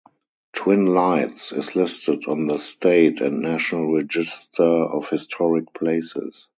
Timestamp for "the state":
2.47-3.21